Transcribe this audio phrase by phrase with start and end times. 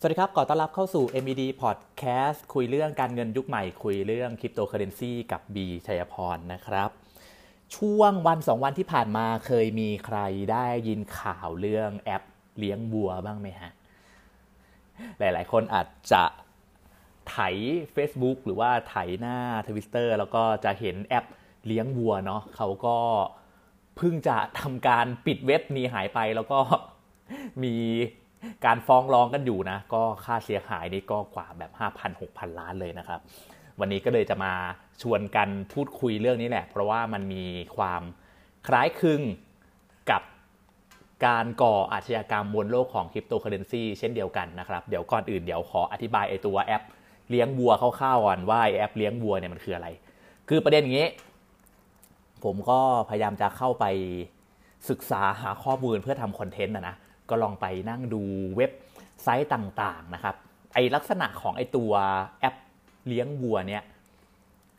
[0.00, 6.90] สวัสดีครับ ขอต้อนรับเข้าสู่ MED Podcast คุยเรื่องการเงินยุคใหม่ คุยเรื่องคริปโตเคอเรนซีกับบีชัยพรนะครับ
[7.76, 10.18] ช่วงวันสองวันที่ผ่านมาเคยมีใคร
[10.52, 12.22] ได้ยินข่าวเรื่องแอป
[12.58, 13.72] เลี้ยงวัวบ้างไหมฮะ
[15.18, 16.24] หลาย ๆ คนอาจจะ
[17.28, 17.36] ไถ
[17.94, 21.26] Facebook หรือว่าไถหน้า Twitter แล้วก็จะเห็นแอป
[21.66, 22.98] เลี้ยงวัวเนาะเขาก็
[23.96, 26.60] เพิ่งจะทำการปิดเว็บนี้หายไปแล้วก็
[27.64, 27.76] มี
[28.66, 33.20] การฟ้องร้องกันอยู่นะ ก็ค่าเสียหายนี่ก็กว่าแบบ 5,000 6,000 ล้านเลยนะครับ
[33.80, 34.52] วันนี้ก็เลยจะมา
[35.02, 37.44] ชวนกันพูดคุยเรื่องนี้แหละ เพราะว่ามันมี
[37.76, 38.02] ความ
[38.66, 39.20] คล้ายคลึง
[40.10, 40.22] กับ
[41.26, 46.82] การก่ออาชญากรรมบนโลกของคริปโตเคอเรนซีเช่นเดียวกันนะครับ เดี๋ยวก่อนอื่นเดี๋ยวขออธิบายไอตัวแอป
[47.30, 49.88] เลี้ยงวัวคร่าวๆก่อนว่าแอปเลี้ยงวัวเนี่ยมันคืออะไร
[50.48, 51.08] คือประเด็นอย่างนี้
[52.44, 52.78] ผมก็
[53.08, 53.84] พยายามจะเข้าไป
[54.90, 56.96] ศึกษาหาข้อมูลเพื่อทำคอนเทนต์นะนะ
[57.30, 58.22] ก็ลองไปนั่งดู
[58.56, 58.70] เว็บ
[59.22, 60.34] ไซต์ต่างๆนะครับ
[60.74, 61.92] ไอลักษณะของไอตัว
[62.40, 62.54] แอป
[63.06, 63.82] เลี้ยงวัวเนี่ย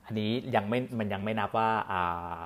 [0.05, 2.44] อันนี้ยังไม่ มันยังไม่นับว่าอ่า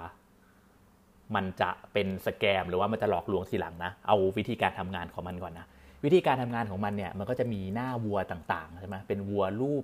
[1.35, 5.65] มันจะเป็นสแกม หรือว่ามันจะหลอกลวงทีหลังนะ เอาวิธีการทำงานของมันก่อนนะ
[6.03, 9.83] วิธีการทำงานของมันเนี่ย มันก็จะมีหน้าวัวต่างๆใช่ไหมเป็นวัวรูป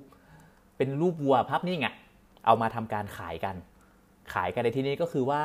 [0.78, 1.96] เป็นรูปวัวภาพนิ่งอะ
[2.46, 3.56] เอามาทำการขายกัน
[4.34, 5.44] ขายกันในที่นี้ก็คือว่า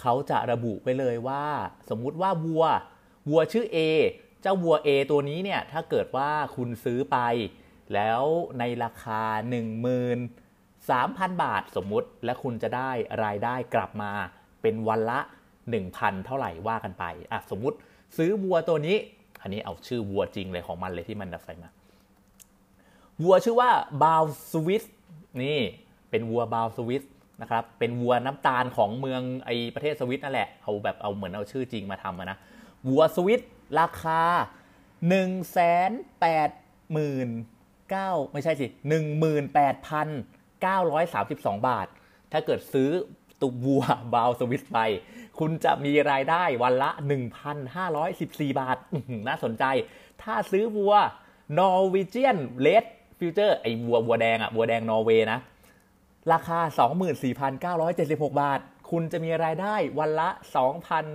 [0.00, 1.42] เขาจะระบุไปเลยว่า
[1.90, 2.64] สมมุติว่าวัว
[3.30, 3.78] วัวชื่อ A
[4.42, 7.18] เจ้าวัว A ตัวนี้เนี่ยถ้าเกิดว่าคุณซื้อไป
[7.94, 8.22] แล้ว
[8.58, 9.22] ในราคา
[10.16, 12.90] 13,000 บาทสมมุติ และคุณจะได้
[13.24, 14.12] รายได้กลับมา
[14.62, 15.20] เป็นวันละ
[15.72, 17.76] 1,000 เท่าไหร่ว่ากันไปอะสมมุติ
[18.16, 18.96] ซื้อวัวตัวนี้
[19.42, 21.70] อันนี้เอาชื่อวัวจริงเลยของมันเลยที่มันใส่มา
[23.22, 23.70] วัวชื่อว่า
[24.02, 24.84] บาวสวิส
[25.42, 25.58] นี่
[26.10, 27.04] เป็นวัวบาวสวิส
[27.42, 32.38] นะครับเป็นวัวน้ำตาลของเมืองไอประเทศสวิตนั่นแหละเอาแบบเอาเหมือนเอาชื่อจริงมาทำนะ
[32.88, 33.40] วัวสวิต
[33.80, 34.22] ราคา
[35.08, 35.22] 1 8 0
[36.94, 37.56] 0 0
[37.94, 38.66] 9ไม่ใช่สิ
[39.96, 41.86] 18,932 บาท
[42.32, 42.90] ถ้าเกิดซื้อ
[43.40, 44.78] ตุวัวบาวสวิตไป
[45.38, 46.90] คุณจะมีรายได้วันละ
[47.74, 48.76] 1,514 บาท
[49.28, 49.64] น่าสนใจ
[50.22, 50.94] ถ้าซื้อวัว
[51.58, 52.84] Norwegian Red
[53.18, 55.38] Future ไอ้วัววัวแดงอะวัวแดงนอร์เวย์นะ
[56.32, 56.60] ราคา
[57.70, 58.60] 24,976 บาท
[58.90, 60.28] คุณจะมีรายได้วันละ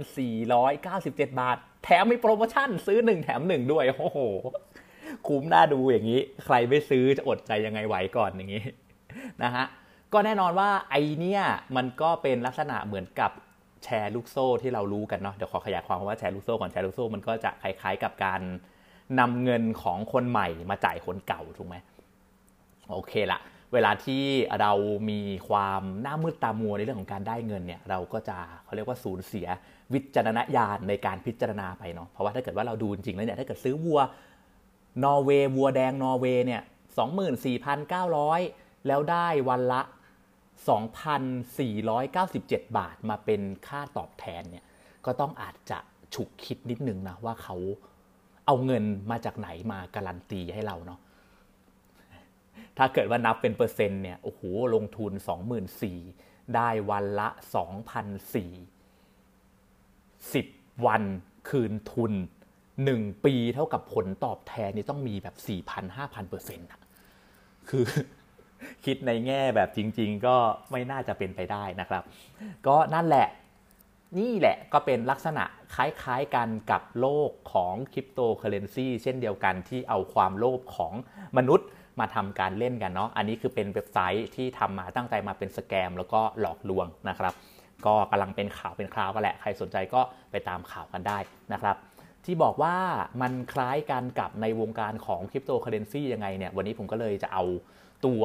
[0.02, 4.20] 2,497 บาท แถมมีโปรโมชั่นซื้อ 1 แถม 1 ด้วย โอ้โห
[5.28, 8.64] คุ้มน่าดูอย่างนี้ ใครไม่ซื้อจะอดใจยังไงไหวก่อนอย่างนี้
[9.44, 9.66] นะฮะ
[10.14, 11.42] ก็แน่นอนว่าไอเนี้ย
[11.76, 13.32] มันก็เป็นลักษณะเหมือนกับ
[13.84, 18.42] แชร์ลูกโซ่ที่เรารู้กันเนาะ เดี๋ยวขอขยายความว่าแชร์ลูกโซ่ก่อนแชร์ลูกโซ่มันก็จะคล้ายๆกับการ
[19.20, 21.76] นำเงินของคนใหม่มาจ่ายคนเก่าถูกไหม
[22.92, 23.40] โอเคละ
[23.74, 24.24] เวลาที่
[24.62, 24.72] เรา
[25.10, 29.48] มีความหน้ามืดตามัวในเรื่องของการได้เงินเนี่ยเราก็จะเขาเรียกว่าสูญเสีย
[29.94, 34.02] วิจารณญาณในการพิจารณาไปเนาะเพราะว่าถ้าเกิดว่าเราดูจริงแล้วเนี่ยถ้าเกิดซื้อวัว
[35.04, 36.62] นอร์เวย์วัวแดงนอร์เวย์เนี่ย
[36.98, 38.42] สองหมื่นสี่พันเก้าร้อย
[38.88, 39.82] แล้วได้วันละ
[41.10, 44.66] 2,497 บาทมาเป็นค่าตอบแทนเนี่ย
[45.06, 45.78] ก็ต้องอาจจะ
[46.14, 47.56] ฉุกคิดนิดนึงนะว่าเขา
[48.46, 51.00] เอาเงินมาจากไหนมาการันตีให้เราเนาะ
[52.78, 54.42] ถ้าเกิดว่านับเป็นเปอร์เซ็นต์เนี่ยโอ้โห
[54.76, 55.12] ลงทุน
[55.84, 57.44] 24,000ได้วันละ2,004
[60.44, 61.04] 10 วัน
[61.50, 62.14] คืนทุน
[62.68, 65.36] 1 ปีเท่ากับผลตอบแทนนี่ต้องมีแบบ
[65.86, 66.68] 4,000-5,000เปอร์เซ็นต์
[67.70, 67.84] คือ
[68.86, 70.36] คิดในแง่แบบจริง ๆ ก็
[70.72, 72.04] ไม่น่าจะเป็นไปได้นะครับ
[72.68, 73.28] ก็นั่นแหละ
[74.20, 75.44] นี่แหละก็เป็นลักษณะ
[75.76, 80.94] คล้ายๆกันกับโลกของคริปโตเคอเรนซีเช่นเดียวกันที่เอาความโลภของ
[81.38, 81.68] มนุษย์
[82.00, 87.34] มาทำการเล่นกันเนาะอันนี้คือเป็นเว็บไซต์ที่ทำมาตั้งใจมาเป็นสแกม แล้วก็หลอกลวงนะครับ
[87.86, 90.02] ก็กำลังเป็นข่าวเป็นคราวกันแหละใครสนใจก็
[90.32, 91.18] ไปตามข่าวกันได้
[91.54, 91.76] นะครับ
[92.26, 92.76] ที่บอกว่า
[93.22, 97.44] มันคล้ายกันกับในวงการของคริปโตเคอเรนซียังไงเนี่ยวันนี้ผมก็เลยจะเอา
[98.06, 98.24] ตัว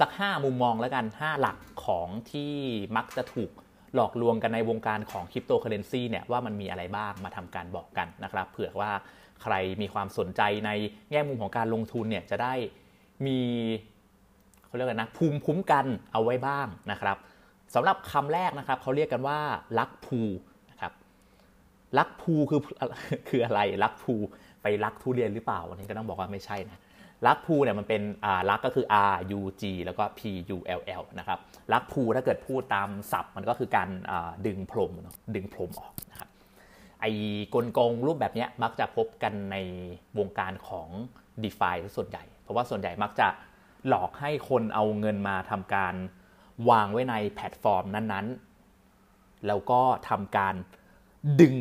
[0.00, 1.56] สัก 5 มุมมองแล้วกัน 5 หลัก
[1.86, 2.54] ของที่
[2.96, 3.50] มักจะถูก
[3.94, 8.90] หลอกลวงกันในวงการของคริปโตเคอเรนซีเนี่ยว่ามันมีอะไรบ้างมาทำการบอกกันนะครับเผื่อว่า
[9.42, 10.70] ใครมีความสนใจใน
[11.10, 12.54] แง่มุมของการลงทุนเนี่ยจะได้
[13.26, 13.40] มี
[14.66, 17.16] เขาเรียกกันนะภูมิคุ้มกันเอาไว้บ้างนะครับ
[17.74, 19.38] สำหรับคำแรกนะครับเขาเรียกกันว่า
[19.78, 20.20] ลักภู
[20.70, 20.92] นะครับ
[21.98, 22.60] ลักภูคือ
[23.28, 24.14] คืออะไรลักภู
[24.62, 26.78] ไปลักทุเรียนหรือเปล่าอันนี้ก็ต้องบอกว่าไม่ใช่นะ
[27.26, 28.02] ลักภูเนี่ยมันเป็น
[28.50, 30.20] ลักก็คือ R U G แล้วก็ P
[30.56, 31.38] U L L นะครับ
[31.72, 33.88] ลักภูถ้าเกิดพูดตามศัพท์มันก็คือการ
[34.46, 34.92] ดึงพรม
[35.34, 36.28] ดึงพรมออกนะครับ
[37.00, 37.10] ไอ้
[37.54, 39.56] กลโกงรูปแบบนี้มักจะพบกันใน
[40.18, 40.88] วงการของ
[41.42, 43.28] d e f าส่วนใหญ่ เพราะว่าส่วนใหญ่มักจะ
[43.88, 45.94] หลอกให้คนเอาเงินมาทำการ
[46.70, 50.54] วางไว้ในแพลตฟอร์มนั้นๆ แล้วก็ทำการ
[51.40, 51.54] ดึง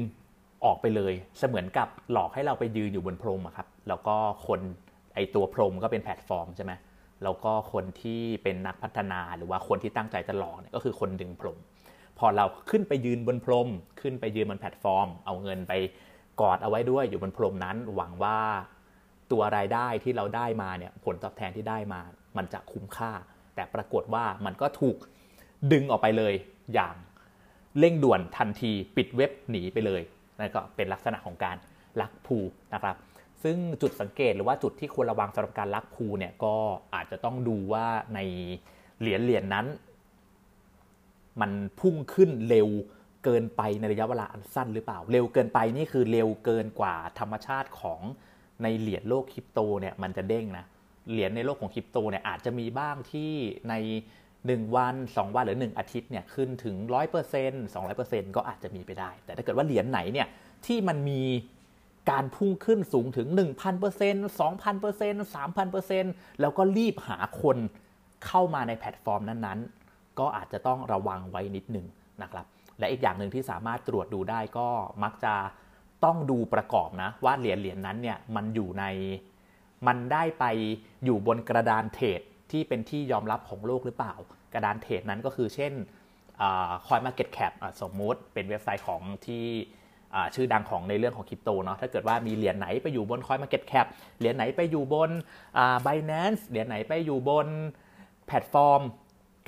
[0.66, 4.16] ออกไปเลย เสมือนกับหลอกให้เราไปยืนอยู่บนพรมอะครับ แล้วก็
[4.48, 4.62] คน
[5.16, 6.74] ไอตัวพรมก็เป็นแพลตฟอร์มใช่ไหม
[7.24, 11.58] แล้วก็คนที่เป็นนักพัฒนาหรือว่าคนที่ตั้งใจจะหลอกเนี่ยก็คือคนดึงพรม
[12.20, 13.70] พอเราขึ้นไปยืนบนพรม
[14.02, 15.74] ขึ้นไปยืนบนแพลตฟอร์ม เอาเงินไป
[16.42, 18.40] กองเอาไว้ด้วยอยู่บนพรมนั้น หวังว่า
[19.32, 22.02] ตัวรายได้ที่เราได้มาเนี่ยผลตอบแทนที่ได้มา
[22.38, 23.12] มันจะคุ้มค่า
[23.56, 24.98] แต่ปรากฏว่ามันก็ถูก
[25.72, 26.34] ดึงออกไปเลย
[26.74, 26.96] อย่าง
[27.80, 30.02] เร่งด่วนทันทีปิดเว็บหนีไปเลย
[30.40, 31.56] นั่นก็เป็นลักษณะของการ
[32.02, 32.38] ลักภู
[32.74, 32.96] นะครับ
[33.44, 36.56] ซึ่งจุดสังเกตหรือว่าจุดที่ควรระวังสำหรับการลักภูเนี่ยก็
[36.96, 37.86] อาจจะต้องดูว่า
[38.16, 38.20] ใน
[39.00, 39.66] เหรียญเหรียญนั้น
[41.42, 42.70] มันพุ่งขึ้นเร็ว
[43.24, 48.02] เกินไปในระยะเวลาอันสั้นหรือเปล่า เร็วเกินไปนี่คือเร็วเกินกว่าธรรมชาติของ
[48.64, 50.66] ในเหรียญโลกคริปโตเนี่ยมันจะเด้งนะ
[51.12, 53.32] เหรียญในโลกของคริปโตเนี่ยอาจจะมีบ้างที่
[53.70, 53.74] ใน
[54.26, 56.76] 1 วัน 2 วันหรือ 1 อาทิตย์เนี่ยขึ้นถึง
[57.26, 60.28] 100% 200%ก็อาจจะมีไปได้ แต่ถ้าเกิดว่าเหรียญไหนเนี่ย
[60.66, 61.22] ที่มันมี
[62.12, 67.58] การพุ่งขึ้นสูงถึง 1,000% 2,000% 3,000%แล้วก็รีบหาคน
[68.26, 71.88] เข้ามาในแพลตฟอร์มนั้นๆ ก็อาจจะต้องระวังไว้นิดหนึ่ง
[72.22, 72.46] นะครับ
[72.80, 74.68] และอีกอย่างหนึ่งที่สามารถตรวจดูได้ก็
[75.04, 75.34] มักจะ
[76.06, 78.86] ต้องดูประกอบนะ ว่าเหรียญเหรียญนั้นเนี่ยมันอยู่ใน
[79.88, 80.46] มันได้ไป
[81.06, 82.22] อยู่บนกระดานเทรด
[82.52, 84.14] ที่เป็นที่ยอมรับของโลกหรือเปล่า
[84.54, 85.74] กระดานเทรดนั้นก็คือเช่น
[86.88, 89.46] CoinMarketCap สมมุติเป็นเว็บไซต์ของที่
[90.36, 93.88] ชื่อดังของในเรื่องของคริปโตเนาะถ้าเกิดว่ามีเหรียญไหนไปอยู่บน CoinMarketCap
[94.20, 95.10] เหรียญไหนไปอยู่บน
[95.84, 97.48] Binance เหรียญไหนไปอยู่บน
[98.28, 98.82] แพลตฟอร์ม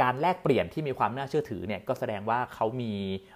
[0.01, 2.94] การแลกเปลี่ยนที่มีความน่าเชื่อถือเนี่ยก็แสดงว่าเขามี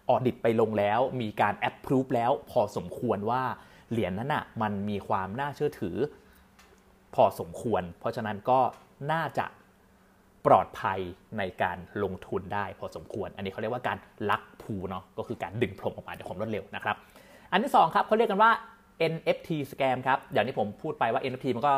[0.10, 3.44] ออดิตไปลงแล้ว มีการแอปพรูฟแล้ว พอสมควรว่า
[3.92, 5.98] เหรียญนั้นอะมันมีความน่าเชื่อถือ
[7.16, 8.60] พอสมควร เพราะฉะนั้นก็
[9.12, 9.46] น่าจะ
[10.48, 11.00] ปลอดภัย
[11.38, 13.98] ในการลงทุนได้พอสมควร อันนี้เขาเรียกว่าการ
[14.30, 16.96] ลักพูเนาะ ก็คือการดึงพรมออกมาในความรวดเร็วนะครับ
[17.51, 18.51] อันที่2ครับเขาเรียกกันว่า
[19.12, 21.75] NFT scam ครับอย่างที่ผมพูดไปว่า NFT มันก็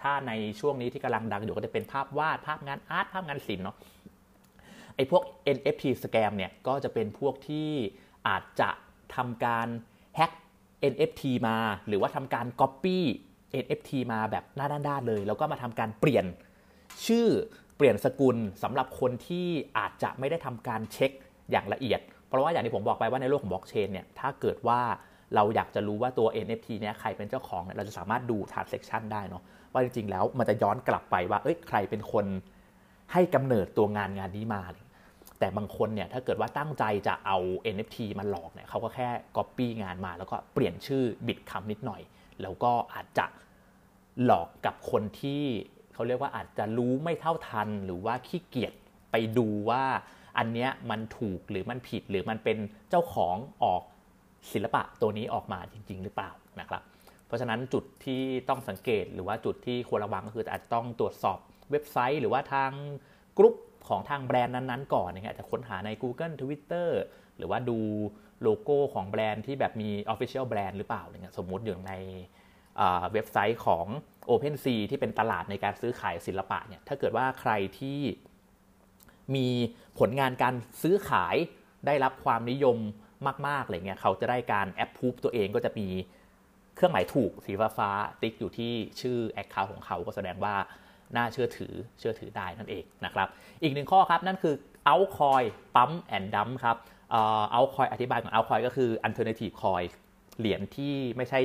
[0.00, 3.76] ถ้าในช่วงนี้ที่กำลังดังอยู่ก็จะเป็นภาพวาดภาพงานอาร์ตภาพงานศิลป์เนาะ
[4.96, 5.22] ไอ้พวก
[5.56, 7.70] NFT scam เนี่ยก็จะเป็นพวกที่
[8.28, 8.70] อาจจะ
[9.16, 9.68] ทำการ
[10.16, 10.32] แฮ็ก
[10.92, 11.56] NFT มา
[11.88, 12.98] หรือว่าทำการ Copy
[13.64, 16.24] NFT มาแบบหน้าด้านๆเลย แล้วก็มาทำการเปลี่ยน
[17.06, 17.28] ชื่อ
[17.76, 19.48] เปลี่ยนสกุลสำหรับคนที่
[19.78, 21.10] อาจจะไม่ได้ทำการเช็ค
[21.50, 22.00] อย่างละเอียด
[22.32, 24.80] เพราะว่าอย่างที่ผมบอกไปว่าในโลกของบล็อกเชนเนี่ยถ้าเกิดว่า
[25.34, 29.42] เราอยากจะรู้ว่าตัว NFT เนี่ยใครเป็นเจ้าของเนี่ยเราจะสามารถดู transaction ได้เนาะ
[29.72, 32.26] ว่าจริงๆแล้วมันจะย้อนกลับไปว่าเอ้ยใครเป็นคน
[33.12, 34.62] ให้กำเนิดตัวงานงานนี้มา
[35.38, 37.38] แต่บางคนเนี่ยถ้าเกิดว่าตั้งใจจะเอา
[37.74, 42.02] NFT มาหลอกเนี่ยเขาก็แค่ copy งานมา แล้วก็เปลี่ยนชื่อบิดคำนิดหน่อย
[42.42, 43.26] แล้วก็อาจจะ
[44.24, 45.42] หลอกกับคนที่
[45.94, 48.72] เขาเรียกว่าอาจจะรู้ไม่เท่าทัน หรือว่าขี้เกียจ
[49.10, 49.84] ไปดูว่า
[50.38, 52.58] อันเนี้ยมันถูกหรือมันผิดหรือมันเป็น
[52.90, 53.82] เจ้าของออก
[54.52, 56.30] ศิลปะตัวนี้ออกมาจริง ๆ หรือเปล่า
[56.60, 56.82] นะครับ
[57.26, 61.38] เพราะฉะนั้นจุดที่ต้องสังเกตหรือว่าจุดที่ควรระวังก็คืออาจจะต้องตรวจสอบ
[61.70, 62.70] เว็บไซต์ หรือว่าทาง
[63.38, 63.54] กรุ๊ป
[63.88, 66.88] ของทางแบรนด์นั้นๆ ก่อนนะครับจะค้นหาใน Google Twitter
[67.36, 67.78] หรือว่าดู
[68.42, 71.92] โลโก้ของแบรนด์ที่แบบมี Official แบรนด์หรือเปล่าเนี่ยสมมุติอย่างใน
[73.12, 73.86] เว็บไซต์ของ
[74.28, 77.98] OpenSea ที่เป็นตลาดในการซื้อขายศิลปะเนี่ยถ้าเกิดว่าใครที่
[79.34, 79.46] มี
[79.98, 81.36] ผลงานการซื้อขาย
[81.86, 82.78] ได้รับความนิยม
[83.46, 85.88] มากๆอะไรเงี้ยเขาจะได้การแอปพูฟตัวเองก็จะมี
[86.74, 90.54] เครื่องหมายถูกสีฟ้าฟ้าติ๊กอยู่ที่ชื่อ account ของเขาก็แสดงว่า
[91.16, 93.28] น่าเชื่อถือเชื่อถือได้นั่นเองนะครับ
[93.62, 94.54] อีกหนึ่งข้อครับ นั่นคือ
[94.86, 96.76] altcoin pump and dump ครับ
[97.52, 99.86] altcoin อธิบายของ altcoin ก็คือ alternative coin
[100.38, 101.40] เหรียญที่ไม่ใช่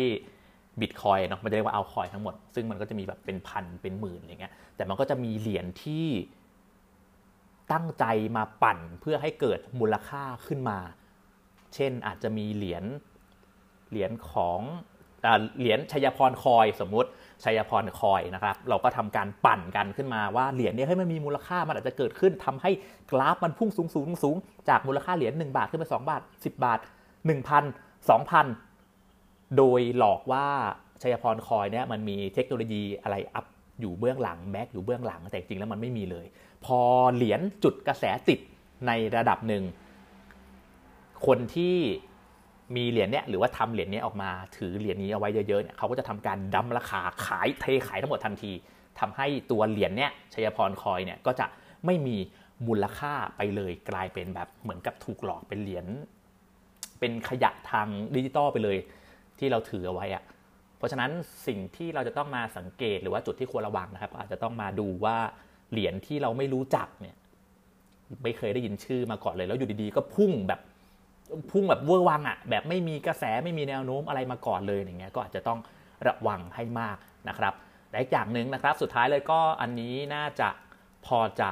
[0.82, 6.08] บิตคอยน์เนาะมันจะเรียกว่า altcoin ทั้งหมด ซึ่งมันก็จะมีแบบเป็นพันเป็นหมื่นอย่างเงี้ยแต่มันก็จะมีเหรียญที่
[7.72, 8.06] ตั้งใจ
[8.38, 10.80] มาปั่นเพื่อให้เกิดมูลค่าขึ้นมา
[11.76, 12.84] เช่นอาจจะมีเหรียญ
[13.92, 14.60] เหรียญของ
[15.60, 17.10] เหรียญชัยพรคอยสมมุติ
[17.44, 22.72] ชัยพรคอยนะครับ เราก็ทำการปั่นกันขึ้นมาว่าเหรียญนี้ให้มันมีมูลค่ามันอาจจะเกิดขึ้นทำให้
[23.12, 24.36] กราฟมันพุ่งสูงสูงสูง
[24.70, 26.80] จากมูลค่าเหรียญ1บาทขึ้นไป2บาท 10 บาท
[27.38, 30.46] 1,000 2,000 โดยหลอกว่า
[31.02, 33.46] ชัยพรคอยเนี่ยมันมีเทคโนโลยีอะไรอัพ
[33.82, 36.26] อยู่เบื้องหลังแบ็กอยู่เบื้องหลังแต่จริงแล้วมันไม่มีเลย
[36.68, 36.82] พอ
[37.16, 38.40] เหรียญจุดกระแสติด
[38.88, 39.64] ในระดับหนึ่ง
[41.26, 41.78] คนที่
[42.76, 48.52] มีเหรียญเนี้ยหรือว่าทำเหรียญนี้ออกมาถือเหรียญนี้เอาไว้เยอะๆเนี่ยเขาก็จะทำการดั้มราคาขายเทขายทั้งหมดทันที
[49.00, 51.46] ทำให้ตัวเหรียญเนี้ยชัยพรคอยเนี่ยก็จะ
[51.86, 52.18] ไม่มี
[52.68, 55.86] มูลค่าไปเลยกลายเป็นแบบเหมือนกับถูกหลอกเป็นเหรียญ
[57.00, 58.78] เป็นขยะทางดิจิตอลไปเลย
[59.40, 60.24] ที่เราถือเอาไว้อะ
[60.78, 61.12] เพราะฉะนั้น
[61.48, 65.18] สิ่งที่เราจะต้องมาสังเกตหรือว่าจุดที่ควรระวังนะครับ อาจจะต้องมาดูว่า
[65.72, 67.16] เหรียญที่เราไม่รู้จักเนี่ย
[68.24, 70.62] ไม่เคยได้ยินชื่อมาก่อนเลย แล้วอยู่ดีๆ ก็พุ่งแบบ
[71.52, 75.60] พุ่งแบบเวอร์วังอะแบบไม่มีกระแสไม่มีแนวโน้มอะไรมาก่อนเลยอย่างเงี้ยก็อาจจะต้อง
[76.08, 76.98] ระวังให้มาก
[77.30, 77.54] นะครับ
[77.92, 80.50] และอีกอย่างหนึ่งนะครับ สุดท้ายเลยก็อันนี้น่าจะ
[81.06, 81.50] พอจะ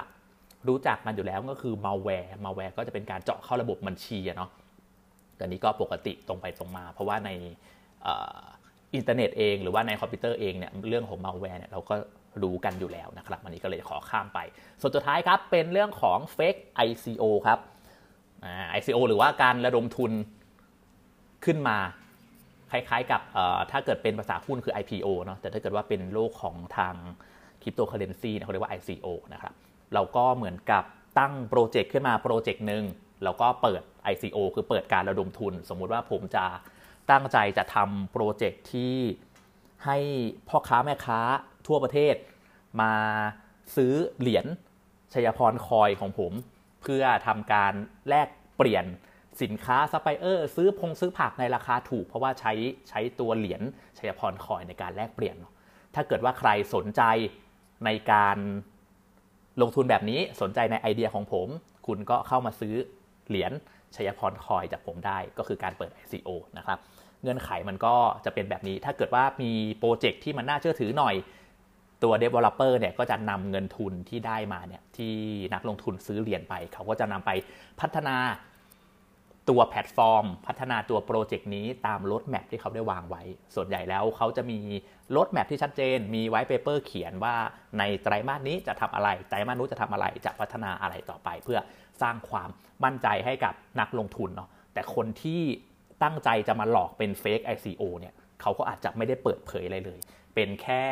[0.68, 4.50] รู้จักกันอยู่แล้วก็คือ malware malware ก็จะเป็นการเจาะเข้าระบบบัญชีเนาะ
[5.36, 7.30] แต่นี้ก็ปกติตรงไปตรงมา เพราะว่าใน
[8.96, 11.96] อินเทอร์เน็ตเองหรือว่าในคอมพิวเตอร์เองเนี่ยเรื่องของมาแวร์เนี่ยเราก็
[12.44, 14.40] รู้กันอยู่แล้วนะครับอันนี้ก็เลยขอข้ามไป
[14.82, 17.60] ส่วนสุดท้ายครับเป็นเรื่องของ Fake ICO ครับ
[18.78, 20.12] ICO หรือว่าการระดมทุน
[21.46, 21.78] ขึ้นมา
[22.72, 23.22] คล้ายๆกับ
[23.72, 26.96] ถ้าเกิดเป็นภาษาหุ้นคือ IPO เนาะแต่ถ้าเกิดว่าเป็นโลกของทาง
[27.62, 29.54] คริปโตเคอเรนซีเขาเรียกว่า ICO นะครับ
[29.94, 30.84] เราก็เหมือนกับ
[31.20, 32.84] ตั้งโปรเจกต์ขึ้นมาโปรเจกต์หนึ่ง
[33.24, 33.82] เราก็เปิด
[34.14, 36.46] ICO คือเปิดการระดมทุน สมมุติว่าผมจะ
[37.12, 38.96] ตั้งใจจะทำโปรเจกต์ที่
[39.86, 39.98] ให้
[40.50, 41.20] พ่อค้าแม่ค้า
[41.68, 42.16] ทั่วประเทศ
[42.82, 42.94] มา
[43.76, 44.46] ซื้อเหรียญ
[45.14, 46.32] ชัยพร coin ของผม
[46.82, 47.74] เพื่อทำการ
[48.10, 48.86] แลกเปลี่ยน
[49.42, 52.54] สินค้าซัพพลายเออร์ซื้อพงซื้อผักในราคาถูก เพราะว่าใช้
[52.90, 53.62] ใช้ตัวเหรียญ
[53.98, 55.36] ชัยพร coin ในการแลกเปลี่ยน
[55.96, 57.02] ถ้าเกิดว่าใครสนใจ
[57.86, 58.38] ในการ
[59.62, 61.48] ลงทุนแบบนี้สนใจในไอเดียของผม
[61.88, 62.76] คุณก็เข้ามาซื้อ
[63.30, 63.52] เหรียญ
[63.96, 66.80] ชัยพร coin จากผมได้ก็คือการเปิด ICO นะครับ
[67.22, 67.96] เงื่อนไขมันก็
[68.26, 71.16] จะเป็นแบบนี้ ถ้าเกิดว่ามีโปรเจกต์ที่มันน่าเชื่อถือหน่อย
[72.04, 75.14] ตัว Developer เนี่ยก็จะนำเงินทุนที่ได้มาเนี่ยที่
[75.54, 77.32] นักลงทุนซื้อเหรียญไป เขาก็จะนำไป
[77.82, 78.18] พัฒนา
[79.50, 83.24] ตัวแพลตฟอร์ม พัฒนาตัวโปรเจกต์นี้ตาม roadmap ที่เขาได้วางไว้
[83.56, 84.60] ส่วนใหญ่แล้วเขาจะมี
[85.18, 87.36] roadmap ที่ชัดเจน มี white paper เขียนว่า
[87.80, 91.60] ในไตรมาสนี้จะทำอะไร ไตรมาสนู้นจะทำอะไร จะพัฒนาอะไรต่อไป เพื่อ
[92.02, 92.50] สร้างความ
[92.84, 95.42] มั่นใจให้กับนักลงทุนเนาะ แต่คนที่
[96.04, 100.00] ตั้งใจจะมาหลอกเป็นเฟก ICO เนี่ย เขาก็อาจจะไม่ได้เปิดเผยอะไรเลย
[100.36, 100.86] เป็นแค่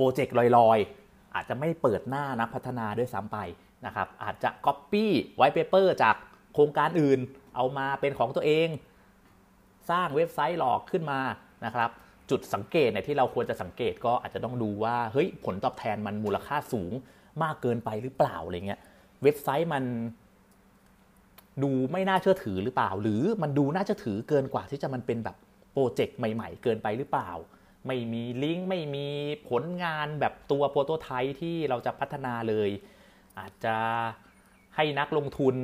[0.00, 3.38] โปรเจกต์ลอยๆ อาจจะไม่เปิดหน้านักพัฒนาด้วยซ้ำไป
[3.86, 6.16] นะครับอาจจะ Copy white paper จาก
[6.54, 7.20] โครงการอื่น
[7.56, 8.68] เอามาเป็นของตัวเอง
[9.90, 11.20] สร้างเว็บไซต์หลอกขึ้นมา
[11.64, 11.90] นะครับ
[12.30, 16.92] จุดสังเกตเนี่ยที่เราควรจะสังเกตก็อาจจะต้องดูว่าเฮ้ยผลตอบแทนมันมูลค่าสูง
[17.42, 18.80] มากเกินไปหรือเปล่าอะไรเงี้ย
[19.22, 19.84] เว็บไซต์มัน
[21.62, 25.36] ดูไม่น่าเชื่อถือหรือเปล่า หรือมันดูน่าเชื่อถือเกินกว่าที่จะมันเป็นแบบ
[25.72, 27.30] โปรเจกต์ใหม่ ๆ เกินไปหรือเปล่า
[27.86, 29.06] ไม่มีลิงก์ไม่มี
[29.48, 32.70] ผลงานแบบตัวโปรโตไทป์ที่เราจะพัฒนาเลย
[33.38, 33.76] อาจจะ
[34.76, 35.54] ให้นักลงทุน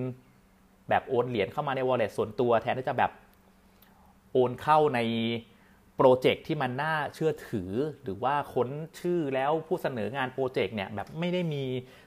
[0.88, 3.12] แบบโอนเหรียญเข้ามาใน wallet ส่วนตัวแทนที่จะแบบ
[4.32, 5.00] โอนเข้าใน
[5.96, 7.70] โปรเจกต์ที่มันน่าเชื่อถือ
[8.02, 8.68] หรือว่าค้น
[9.00, 11.64] ชื่อแล้วผู้เสนองานโปรเจกต์เนี่ยแบบไม่ได้มี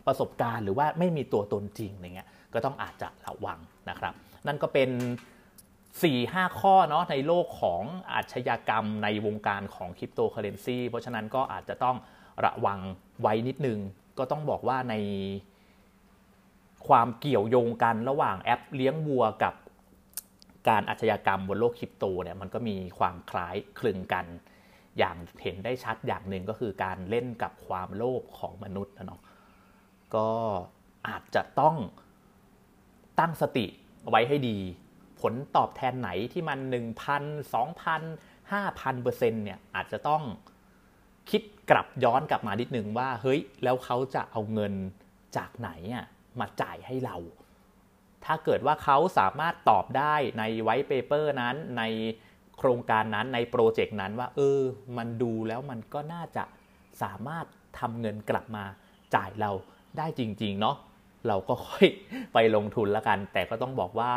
[0.08, 4.14] ประสบการณ์ หรือว่าไม่มีตัวตนจริงอะไรเงี้ยก็ต้องอาจจะระวังนะครับ
[4.48, 4.90] นั่นก็เป็น
[5.98, 11.98] 4-5 ข้อเนาะในโลกของอาชญากรรมในวงการของคริปโตเคอเรนซีเพราะฉะนั้นก็อาจจะต้อง
[12.46, 12.80] ระวัง
[13.22, 13.80] ไว้นิดนึง
[14.18, 14.96] ก็ต้องบอกว่าใน
[16.88, 19.54] ความเกี่ยวโยงกันระหว่างแอปเลี้ยงวัวกับ
[20.70, 24.26] การอาชญากรรมบนโลกคริปโตเนี่ยมันก็มีความคล้ายคลึงกัน
[24.98, 29.22] อย่างเห็นได้ชัดอย่างหนึ่งก็คือการเล่นกับความโลภของมนุษย์นะเนาะ
[30.16, 30.28] ก็
[31.08, 31.76] อาจจะต้อง
[33.20, 33.66] ตั้งสติ
[34.10, 34.58] ไว้ให้ดี
[35.22, 40.24] ผลตอบแทนไหนที่มัน 1,000 2,000 5,000เปอร์เซ็นต์เนี่ยอาจจะต้อง
[41.30, 44.74] คิดกลับย้อนกลับมานิดนึงว่า เฮ้ย แล้วเขาจะเอาเงิน
[45.38, 46.06] จากไหนอะ
[46.40, 47.18] มาจ่ายให้เรา
[48.26, 51.84] ถ้าเกิดว่าเขาสามารถตอบได้ใน white paper นั้นใน
[52.58, 54.60] โครงการนั้นในโปรเจกต์นั้นว่า เออ
[54.98, 56.44] มันดูแล้วมันก็น่าจะ
[57.04, 57.46] สามารถ
[57.80, 58.64] ทำเงินกลับมา
[59.16, 59.52] จ่ายเรา
[59.98, 60.76] ได้จริง ๆ เนาะ
[61.28, 61.86] เราก็ค่อย
[62.34, 64.14] ไปลงทุนล้วกัน แต่ก็ต้องบอกว่า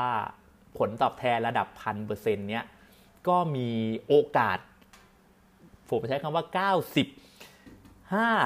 [0.78, 2.64] ผลตอบแทนระดับพันเปอร์เซ็นต์เนี้ย
[3.28, 3.70] ก็มี
[4.06, 4.58] โอกาส
[5.90, 6.52] ผมใช้คำว่า 95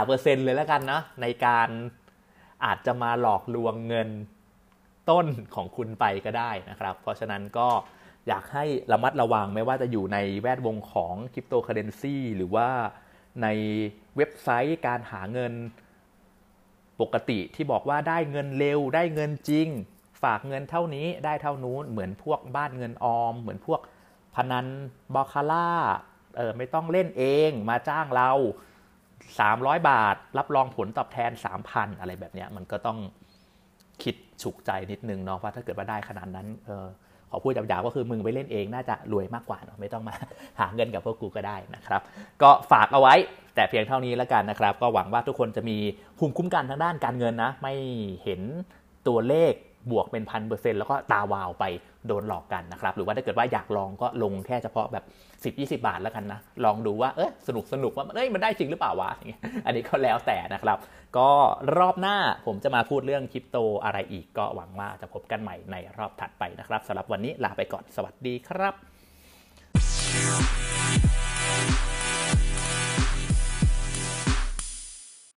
[0.06, 1.68] เปอร์เซ็นต์เลยแล้วกันนะในการ
[2.64, 4.08] อาจจะมาหลอกลวงเงิน
[5.10, 7.68] ต้นของคุณไปก็ได้นะครับ เพราะฉะนั้นก็
[8.28, 12.68] อยากให้ระมัดระวังไม่ว่าจะอยู่ในแวดวงของคริปโตเคอเรนซีหรือว่า
[13.42, 13.46] ใน
[14.16, 15.52] เว็บไซต์การหาเงิน
[17.00, 19.68] ปกติที่บอกว่าได้เงินเร็วได้เงินจริง
[20.26, 23.80] ฝากเงินเท่านี้ได้เท่านู้นเหมือนพวกบ้านเงินออม เหมือนพวก
[24.34, 24.66] พนัน
[25.14, 25.68] บอคาร่า
[26.36, 28.30] เออไม่ต้องเล่นเองมาจ้างเรา
[29.10, 31.30] 300 บาท รับรองผลตอบแทน
[31.66, 32.98] 3,000 อะไรแบบนี้มันก็ต้อง
[34.02, 36.86] คิดฉุกใจนิดนึงเนาะว่าถ้าเกิดว่าได้ขนาดนั้นเออ
[37.30, 40.14] ขอพูดหยาบๆก็คือมึงไปเล่นเองน่าจะรวยมากกว่าเนาะไม่ต้องมา
[40.60, 42.02] หาเงินกับพวกกูก็ได้นะครับ
[42.42, 43.14] ก็ฝากเอาไว้
[43.54, 45.76] แต่เพียงเท่านี้แล้วกันนะครับ ก็หวังว่าทุกคนจะมี
[46.18, 47.74] ภูมิคุ้มกันทางด้านการเงินนะ ไม่
[48.24, 48.40] เห็น
[49.08, 49.52] ตัวเลข
[49.90, 51.64] บวกเป็นพันเปอร์เซ็นต์แล้วก็ตาวาวไป
[52.06, 55.04] โดนหลอกกันนะครับ หรือว่าถ้าเกิดว่าอยากลองก็ลงแค่เฉพาะแบบ
[55.56, 59.10] 10 20 บาทแล้วกันนะ ลองดูว่าเออสนุกสนุกว่าเอ้ยมันได้จริงหรือเปล่าวะ
[59.66, 60.78] อันนี้ก็แล้วแต่นะครับ
[61.18, 61.30] ก็
[61.78, 62.16] รอบหน้า
[62.46, 68.95] ผมจะมาพูดเรื่องคริปโตอะไรอีกก็หวังว่าจะพบกันใหม่ในรอบถัดไปนะครับสำหรับวันนี้ลาไปก่อนสวัสดีครับ